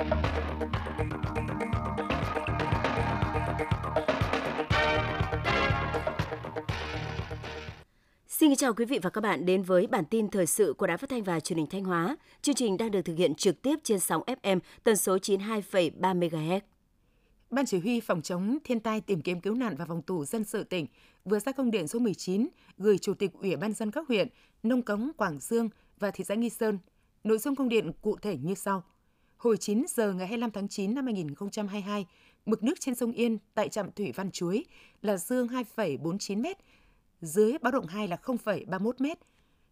[0.00, 0.08] Xin
[8.56, 11.10] chào quý vị và các bạn đến với bản tin thời sự của Đài Phát
[11.10, 12.16] thanh và Truyền hình Thanh Hóa.
[12.42, 16.60] Chương trình đang được thực hiện trực tiếp trên sóng FM tần số 92,3 MHz.
[17.50, 20.44] Ban chỉ huy phòng chống thiên tai tìm kiếm cứu nạn và phòng thủ dân
[20.44, 20.86] sự tỉnh
[21.24, 22.48] vừa ra công điện số 19
[22.78, 24.28] gửi Chủ tịch Ủy ban dân các huyện
[24.62, 26.78] Nông Cống, Quảng Dương và thị xã Nghi Sơn.
[27.24, 28.82] Nội dung công điện cụ thể như sau.
[29.40, 32.06] Hồi 9 giờ ngày 25 tháng 9 năm 2022,
[32.46, 34.64] mực nước trên sông Yên tại trạm thủy Văn Chuối
[35.02, 36.46] là dương 2,49 m,
[37.20, 39.06] dưới báo động 2 là 0,31 m.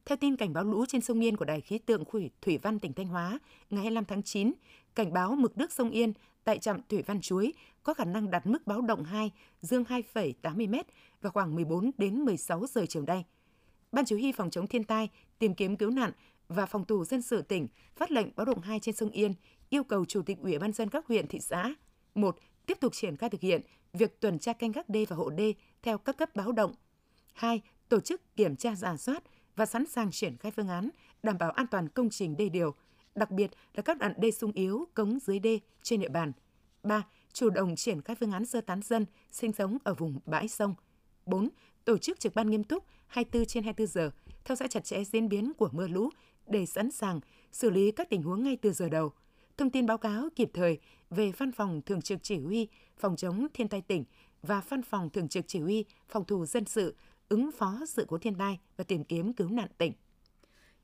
[0.05, 2.79] Theo tin cảnh báo lũ trên sông Yên của Đài khí tượng Thủy Thủy Văn
[2.79, 3.39] tỉnh Thanh Hóa,
[3.71, 4.53] ngày 25 tháng 9,
[4.95, 6.13] cảnh báo mực nước sông Yên
[6.45, 9.31] tại trạm Thủy Văn Chuối có khả năng đạt mức báo động 2,
[9.63, 10.75] dương 2,80 m
[11.23, 13.25] vào khoảng 14 đến 16 giờ chiều nay.
[13.93, 15.09] Ban chỉ huy phòng chống thiên tai,
[15.39, 16.13] tìm kiếm cứu nạn
[16.49, 19.35] và phòng thủ dân sự tỉnh phát lệnh báo động 2 trên sông Yên,
[19.71, 21.75] yêu cầu chủ tịch Ủy ban dân các huyện thị xã
[22.15, 23.61] một tiếp tục triển khai thực hiện
[23.93, 26.75] việc tuần tra canh gác đê và hộ đê theo các cấp báo động.
[27.33, 27.63] 2.
[27.89, 29.23] Tổ chức kiểm tra giả soát
[29.57, 30.91] và sẵn sàng triển khai phương án
[31.23, 32.75] đảm bảo an toàn công trình đê điều,
[33.15, 36.33] đặc biệt là các đoạn đê sung yếu, cống dưới đê trên địa bàn.
[36.83, 37.07] 3.
[37.33, 40.75] Chủ động triển khai phương án sơ tán dân sinh sống ở vùng bãi sông.
[41.27, 41.49] 4.
[41.85, 44.11] Tổ chức trực ban nghiêm túc 24 trên 24 giờ,
[44.45, 46.11] theo dõi chặt chẽ diễn biến của mưa lũ
[46.47, 47.21] để sẵn sàng
[47.53, 49.13] xử lý các tình huống ngay từ giờ đầu.
[49.59, 50.79] Thông tin báo cáo kịp thời
[51.11, 54.05] về Văn phòng Thường trực Chỉ huy Phòng chống thiên tai tỉnh
[54.43, 56.95] và Văn phòng Thường trực Chỉ huy Phòng thủ dân sự
[57.29, 59.93] ứng phó sự cố thiên tai và tìm kiếm cứu nạn tỉnh.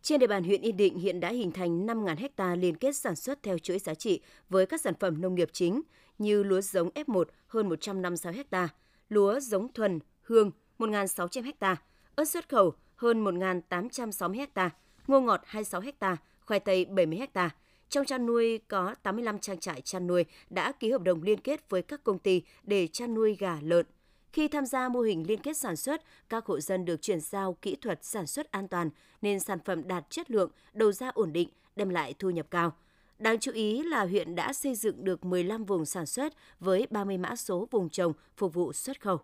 [0.03, 3.17] Trên địa bàn huyện Yên Định hiện đã hình thành 5.000 ha liên kết sản
[3.17, 5.83] xuất theo chuỗi giá trị với các sản phẩm nông nghiệp chính
[6.19, 8.69] như lúa giống F1 hơn 156 ha,
[9.09, 11.77] lúa giống thuần hương 1.600 ha,
[12.15, 14.71] ớt xuất khẩu hơn 1.860 ha,
[15.07, 17.51] ngô ngọt 26 ha, khoai tây 70 hecta
[17.95, 21.71] trong chăn nuôi có 85 trang trại chăn nuôi đã ký hợp đồng liên kết
[21.71, 23.87] với các công ty để chăn nuôi gà lợn,
[24.33, 27.57] khi tham gia mô hình liên kết sản xuất, các hộ dân được chuyển giao
[27.63, 28.91] kỹ thuật sản xuất an toàn
[29.23, 32.73] nên sản phẩm đạt chất lượng, đầu ra ổn định, đem lại thu nhập cao.
[33.19, 37.19] Đáng chú ý là huyện đã xây dựng được 15 vùng sản xuất với 30
[37.19, 39.19] mã số vùng trồng phục vụ xuất khẩu.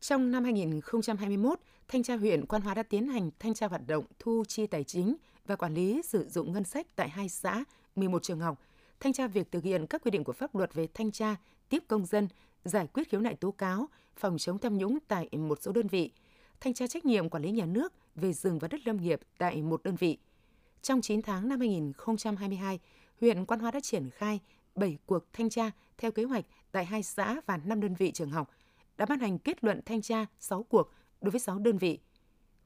[0.00, 4.04] Trong năm 2021, Thanh tra huyện Quan Hóa đã tiến hành thanh tra hoạt động
[4.18, 5.16] thu chi tài chính
[5.48, 7.64] và quản lý sử dụng ngân sách tại hai xã,
[7.96, 8.58] 11 trường học,
[9.00, 11.36] thanh tra việc thực hiện các quy định của pháp luật về thanh tra,
[11.68, 12.28] tiếp công dân,
[12.64, 13.86] giải quyết khiếu nại tố cáo,
[14.16, 16.12] phòng chống tham nhũng tại một số đơn vị,
[16.60, 19.62] thanh tra trách nhiệm quản lý nhà nước về rừng và đất lâm nghiệp tại
[19.62, 20.18] một đơn vị.
[20.82, 22.78] Trong 9 tháng năm 2022,
[23.20, 24.40] huyện Quan Hóa đã triển khai
[24.74, 28.30] 7 cuộc thanh tra theo kế hoạch tại hai xã và 5 đơn vị trường
[28.30, 28.50] học,
[28.96, 31.98] đã ban hành kết luận thanh tra 6 cuộc đối với 6 đơn vị.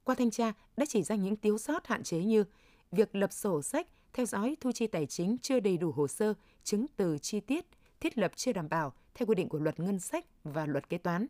[0.05, 2.45] Qua thanh tra đã chỉ ra những thiếu sót hạn chế như
[2.93, 6.35] việc lập sổ sách, theo dõi thu chi tài chính chưa đầy đủ hồ sơ,
[6.65, 7.67] chứng từ chi tiết,
[8.01, 10.99] thiết lập chưa đảm bảo theo quy định của luật ngân sách và luật kế
[10.99, 11.27] toán.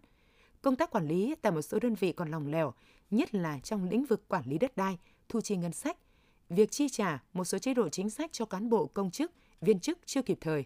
[0.62, 2.74] Công tác quản lý tại một số đơn vị còn lòng lẻo,
[3.10, 5.96] nhất là trong lĩnh vực quản lý đất đai, thu chi ngân sách.
[6.48, 9.80] Việc chi trả một số chế độ chính sách cho cán bộ công chức, viên
[9.80, 10.64] chức chưa kịp thời.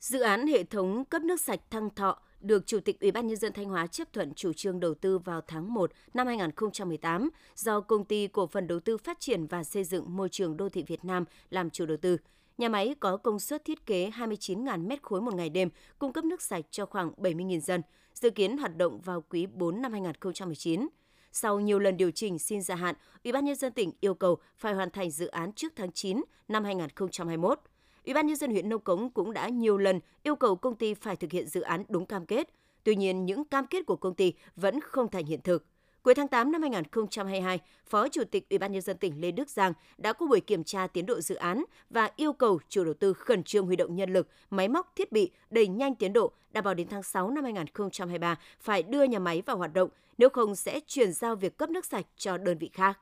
[0.00, 3.36] Dự án hệ thống cấp nước sạch Thăng Thọ được Chủ tịch Ủy ban nhân
[3.36, 7.80] dân Thanh Hóa chấp thuận chủ trương đầu tư vào tháng 1 năm 2018 do
[7.80, 10.82] công ty cổ phần đầu tư phát triển và xây dựng môi trường đô thị
[10.86, 12.16] Việt Nam làm chủ đầu tư.
[12.58, 15.68] Nhà máy có công suất thiết kế 29.000 m khối một ngày đêm,
[15.98, 17.82] cung cấp nước sạch cho khoảng 70.000 dân,
[18.14, 20.88] dự kiến hoạt động vào quý 4 năm 2019.
[21.32, 24.38] Sau nhiều lần điều chỉnh xin gia hạn, Ủy ban nhân dân tỉnh yêu cầu
[24.56, 27.60] phải hoàn thành dự án trước tháng 9 năm 2021.
[28.04, 30.94] Ủy ban nhân dân huyện Nông Cống cũng đã nhiều lần yêu cầu công ty
[30.94, 32.48] phải thực hiện dự án đúng cam kết.
[32.84, 35.66] Tuy nhiên, những cam kết của công ty vẫn không thành hiện thực.
[36.02, 39.50] Cuối tháng 8 năm 2022, Phó Chủ tịch Ủy ban nhân dân tỉnh Lê Đức
[39.50, 42.94] Giang đã có buổi kiểm tra tiến độ dự án và yêu cầu chủ đầu
[42.94, 46.32] tư khẩn trương huy động nhân lực, máy móc, thiết bị đẩy nhanh tiến độ,
[46.50, 50.28] đảm bảo đến tháng 6 năm 2023 phải đưa nhà máy vào hoạt động, nếu
[50.28, 52.98] không sẽ chuyển giao việc cấp nước sạch cho đơn vị khác.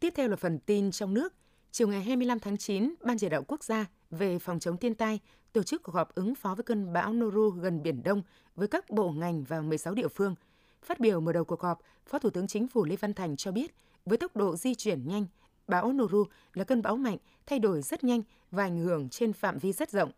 [0.00, 1.34] Tiếp theo là phần tin trong nước.
[1.74, 5.20] Chiều ngày 25 tháng 9, Ban chỉ đạo quốc gia về phòng chống thiên tai
[5.52, 8.22] tổ chức cuộc họp ứng phó với cơn bão Noru gần Biển Đông
[8.54, 10.34] với các bộ ngành và 16 địa phương–
[10.84, 13.52] Phát biểu mở đầu cuộc họp, Phó Thủ tướng Chính phủ Lê Văn Thành cho
[13.52, 13.74] biết,
[14.04, 15.26] với tốc độ di chuyển nhanh,
[15.68, 16.24] bão Noru
[16.54, 17.16] là cơn bão mạnh,
[17.46, 20.10] thay đổi rất nhanh và ảnh hưởng trên phạm vi rất rộng.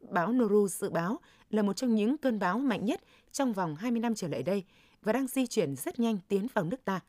[0.00, 1.18] Bão Noru dự báo
[1.50, 3.00] là một trong những cơn bão mạnh nhất
[3.32, 4.64] trong vòng 20 năm trở lại đây
[5.02, 7.00] và đang di chuyển rất nhanh tiến vào nước ta.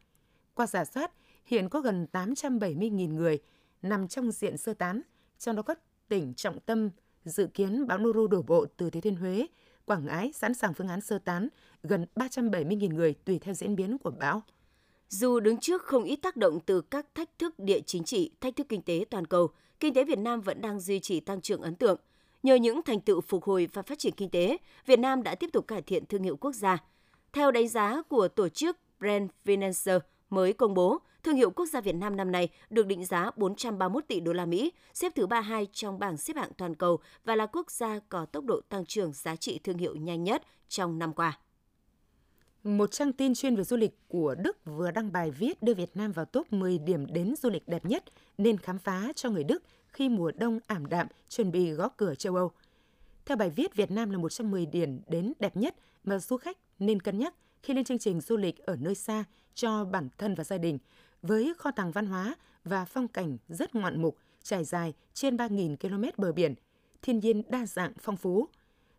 [0.53, 1.11] Qua giả soát,
[1.45, 3.39] hiện có gần 870.000 người
[3.83, 5.01] nằm trong diện sơ tán,
[5.39, 6.89] trong đó các tỉnh trọng tâm
[7.23, 9.47] dự kiến bão Noru đổ bộ từ Thừa Thiên Huế,
[9.85, 11.47] Quảng Ngãi sẵn sàng phương án sơ tán
[11.83, 14.43] gần 370.000 người tùy theo diễn biến của bão.
[15.09, 18.55] Dù đứng trước không ít tác động từ các thách thức địa chính trị, thách
[18.55, 19.49] thức kinh tế toàn cầu,
[19.79, 21.99] kinh tế Việt Nam vẫn đang duy trì tăng trưởng ấn tượng.
[22.43, 25.49] Nhờ những thành tựu phục hồi và phát triển kinh tế, Việt Nam đã tiếp
[25.53, 26.77] tục cải thiện thương hiệu quốc gia.
[27.33, 29.99] Theo đánh giá của tổ chức Brand Financer
[30.33, 34.03] mới công bố, thương hiệu quốc gia Việt Nam năm nay được định giá 431
[34.07, 37.45] tỷ đô la Mỹ, xếp thứ 32 trong bảng xếp hạng toàn cầu và là
[37.45, 41.13] quốc gia có tốc độ tăng trưởng giá trị thương hiệu nhanh nhất trong năm
[41.13, 41.39] qua.
[42.63, 45.97] Một trang tin chuyên về du lịch của Đức vừa đăng bài viết đưa Việt
[45.97, 48.03] Nam vào top 10 điểm đến du lịch đẹp nhất
[48.37, 52.15] nên khám phá cho người Đức khi mùa đông ảm đạm chuẩn bị gõ cửa
[52.15, 52.51] châu Âu.
[53.25, 56.37] Theo bài viết, Việt Nam là một trong 10 điểm đến đẹp nhất mà du
[56.37, 57.33] khách nên cân nhắc
[57.63, 59.23] khi lên chương trình du lịch ở nơi xa
[59.55, 60.77] cho bản thân và gia đình,
[61.21, 65.75] với kho tàng văn hóa và phong cảnh rất ngoạn mục, trải dài trên 3.000
[65.77, 66.55] km bờ biển,
[67.01, 68.47] thiên nhiên đa dạng phong phú.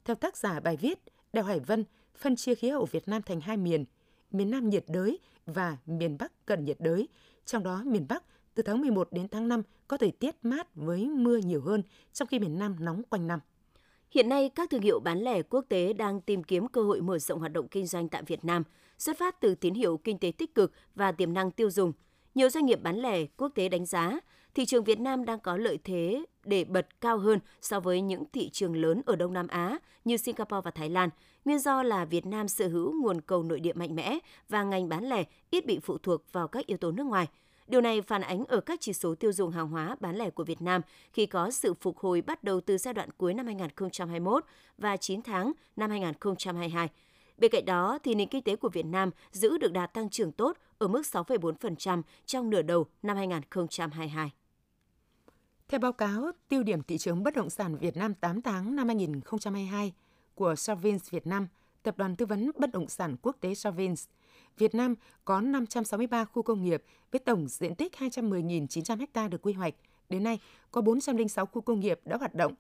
[0.05, 0.99] Theo tác giả bài viết,
[1.33, 1.85] đèo Hải Vân
[2.17, 3.85] phân chia khí hậu Việt Nam thành hai miền,
[4.31, 7.09] miền Nam nhiệt đới và miền Bắc cận nhiệt đới.
[7.45, 8.25] Trong đó miền Bắc
[8.55, 12.29] từ tháng 11 đến tháng 5 có thời tiết mát với mưa nhiều hơn, trong
[12.29, 13.41] khi miền Nam nóng quanh năm.
[14.15, 17.19] Hiện nay, các thương hiệu bán lẻ quốc tế đang tìm kiếm cơ hội mở
[17.19, 18.63] rộng hoạt động kinh doanh tại Việt Nam,
[18.99, 21.93] xuất phát từ tín hiệu kinh tế tích cực và tiềm năng tiêu dùng.
[22.35, 24.21] Nhiều doanh nghiệp bán lẻ quốc tế đánh giá,
[24.55, 28.25] thị trường Việt Nam đang có lợi thế để bật cao hơn so với những
[28.33, 31.09] thị trường lớn ở Đông Nam Á như Singapore và Thái Lan,
[31.45, 34.19] nguyên do là Việt Nam sở hữu nguồn cầu nội địa mạnh mẽ
[34.49, 37.27] và ngành bán lẻ ít bị phụ thuộc vào các yếu tố nước ngoài–
[37.67, 40.45] Điều này phản ánh ở các chỉ số tiêu dùng hàng hóa bán lẻ của
[40.45, 40.81] Việt Nam
[41.13, 44.45] khi có sự phục hồi bắt đầu từ giai đoạn cuối năm 2021
[44.79, 46.89] và 9 tháng năm 2022.
[47.39, 50.33] Bên cạnh đó, thì nền kinh tế của Việt Nam giữ được đà tăng trưởng
[50.33, 54.33] tốt ở mức 6,4% trong nửa đầu năm 2022.
[55.69, 58.87] Theo báo cáo tiêu điểm thị trường bất động sản Việt Nam 8 tháng năm
[58.87, 59.93] 2022
[60.35, 61.47] của Savins Việt Nam,
[61.83, 64.07] tập đoàn tư vấn bất động sản quốc tế Savins,
[64.59, 69.53] Việt Nam có 563 khu công nghiệp với tổng diện tích 210.900 ha được quy
[69.53, 69.75] hoạch.
[70.09, 70.39] Đến nay,
[70.71, 72.55] có 406 khu công nghiệp đã hoạt động.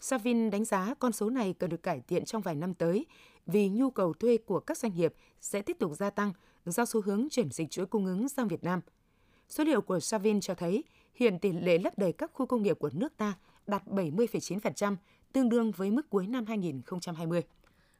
[0.00, 3.06] Savin đánh giá con số này cần được cải thiện trong vài năm tới
[3.46, 6.32] vì nhu cầu thuê của các doanh nghiệp sẽ tiếp tục gia tăng
[6.64, 8.80] do xu hướng chuyển dịch chuỗi cung ứng sang Việt Nam.
[9.48, 10.84] Số liệu của Savin cho thấy
[11.14, 13.34] hiện tỷ lệ lấp đầy các khu công nghiệp của nước ta
[13.66, 14.96] đạt 70,9%,
[15.32, 17.42] tương đương với mức cuối năm 2020.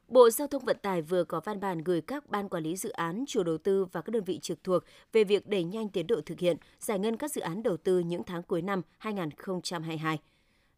[0.09, 2.91] Bộ Giao thông Vận tải vừa có văn bản gửi các ban quản lý dự
[2.91, 4.83] án, chủ đầu tư và các đơn vị trực thuộc
[5.13, 7.99] về việc đẩy nhanh tiến độ thực hiện, giải ngân các dự án đầu tư
[7.99, 10.19] những tháng cuối năm 2022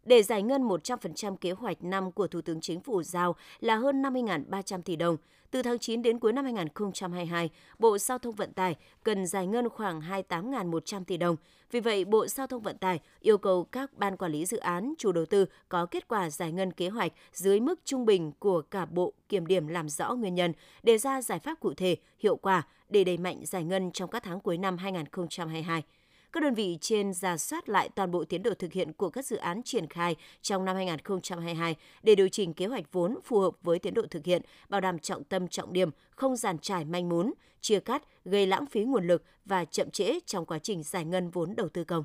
[0.04, 4.02] để giải ngân 100% kế hoạch năm của Thủ tướng Chính phủ giao là hơn
[4.02, 5.16] 50.300 tỷ đồng.
[5.50, 9.68] Từ tháng 9 đến cuối năm 2022, Bộ Giao thông Vận tải cần giải ngân
[9.68, 11.36] khoảng 28.100 tỷ đồng.
[11.70, 14.94] Vì vậy, Bộ Giao thông Vận tải yêu cầu các ban quản lý dự án,
[14.98, 18.62] chủ đầu tư có kết quả giải ngân kế hoạch dưới mức trung bình của
[18.62, 22.36] cả bộ kiểm điểm làm rõ nguyên nhân, đề ra giải pháp cụ thể, hiệu
[22.36, 25.84] quả để đẩy mạnh giải ngân trong các tháng cuối năm 2022
[26.32, 29.26] các đơn vị trên ra soát lại toàn bộ tiến độ thực hiện của các
[29.26, 33.54] dự án triển khai trong năm 2022 để điều chỉnh kế hoạch vốn phù hợp
[33.62, 37.08] với tiến độ thực hiện, bảo đảm trọng tâm trọng điểm, không giàn trải manh
[37.08, 41.04] mún, chia cắt, gây lãng phí nguồn lực và chậm trễ trong quá trình giải
[41.04, 42.04] ngân vốn đầu tư công.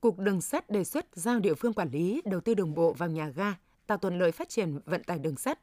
[0.00, 3.08] Cục Đường sắt đề xuất giao địa phương quản lý đầu tư đồng bộ vào
[3.08, 3.54] nhà ga,
[3.86, 5.58] tạo thuận lợi phát triển vận tải đường sắt.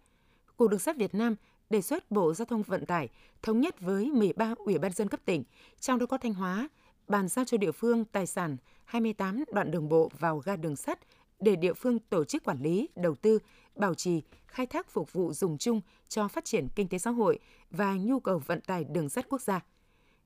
[0.58, 1.36] Cục Đường sắt Việt Nam
[1.70, 3.10] đề xuất Bộ Giao thông Vận tải
[3.42, 5.44] thống nhất với 13 ủy ban dân cấp tỉnh,
[5.80, 6.70] trong đó có Thanh Hóa,
[7.10, 11.00] bàn giao cho địa phương tài sản 28 đoạn đường bộ vào ga đường sắt
[11.40, 13.40] để địa phương tổ chức quản lý, đầu tư,
[13.76, 17.40] bảo trì, khai thác phục vụ dùng chung cho phát triển kinh tế xã hội
[17.72, 19.60] và nhu cầu vận tải đường sắt quốc gia.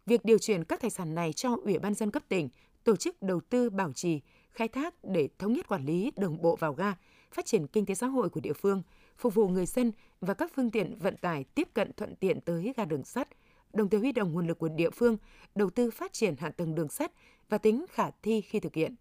[0.05, 2.50] Việc điều chuyển các tài sản này cho Ủy ban dân cấp tỉnh
[2.84, 6.55] tổ chức đầu tư bảo trì, khai thác để thống nhất quản lý đồng bộ
[6.55, 6.93] vào ga,
[7.31, 8.81] phát triển kinh tế xã hội của địa phương,
[9.17, 9.91] phục vụ người dân
[10.22, 13.27] và các phương tiện vận tải tiếp cận thuận tiện tới ga đường sắt–
[13.74, 15.18] đồng thời huy động nguồn lực của địa phương,
[15.56, 17.12] đầu tư phát triển hạ tầng đường sắt
[17.50, 18.96] và tính khả thi khi thực hiện.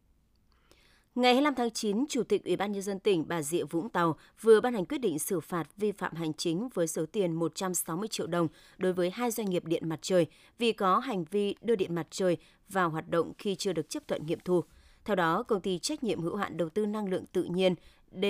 [1.14, 4.16] Ngày 25 tháng 9, Chủ tịch Ủy ban nhân dân tỉnh Bà Rịa Vũng Tàu
[4.40, 8.08] vừa ban hành quyết định xử phạt vi phạm hành chính với số tiền 160
[8.08, 8.48] triệu đồng
[8.78, 10.26] đối với hai doanh nghiệp điện mặt trời
[10.58, 12.36] vì có hành vi đưa điện mặt trời
[12.68, 14.64] vào hoạt động khi chưa được chấp thuận nghiệm thu.
[15.04, 17.74] Theo đó, công ty trách nhiệm hữu hạn đầu tư năng lượng tự nhiên
[18.12, 18.24] D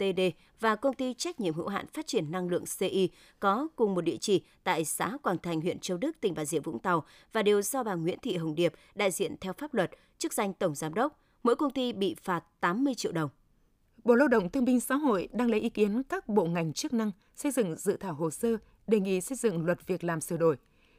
[0.00, 0.20] TD
[0.60, 4.00] và công ty trách nhiệm hữu hạn phát triển năng lượng CI có cùng một
[4.00, 7.42] địa chỉ tại xã Quảng Thành, huyện Châu Đức, tỉnh Bà Rịa Vũng Tàu và
[7.42, 10.74] đều do bà Nguyễn Thị Hồng Điệp đại diện theo pháp luật, chức danh tổng
[10.74, 11.18] giám đốc.
[11.42, 13.30] Mỗi công ty bị phạt 80 triệu đồng.
[14.04, 16.92] Bộ Lao động Thương binh Xã hội đang lấy ý kiến các bộ ngành chức
[16.92, 20.36] năng xây dựng dự thảo hồ sơ đề nghị xây dựng luật việc làm sửa
[20.36, 20.56] đổi.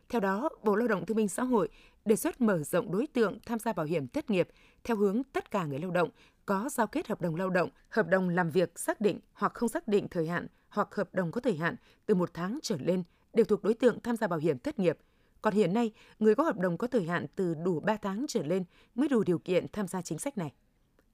[0.09, 1.69] Theo đó, Bộ Lao động Thương binh Xã hội
[2.05, 4.47] đề xuất mở rộng đối tượng tham gia bảo hiểm thất nghiệp
[4.83, 6.09] theo hướng tất cả người lao động
[6.45, 9.69] có giao kết hợp đồng lao động, hợp đồng làm việc xác định hoặc không
[9.69, 13.03] xác định thời hạn hoặc hợp đồng có thời hạn từ một tháng trở lên
[13.33, 14.97] đều thuộc đối tượng tham gia bảo hiểm thất nghiệp.
[15.41, 18.43] Còn hiện nay, người có hợp đồng có thời hạn từ đủ 3 tháng trở
[18.43, 18.63] lên
[18.95, 20.53] mới đủ điều kiện tham gia chính sách này.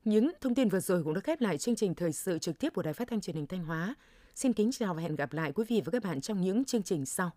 [0.04, 2.70] Những thông tin vừa rồi cũng đã khép lại chương trình thời sự trực tiếp
[2.74, 3.96] của Đài Phát thanh Truyền hình Thanh Hóa.
[4.36, 6.84] Xin kính chào và hẹn gặp lại quý vị và các bạn trong những chương
[6.84, 7.32] trình sau.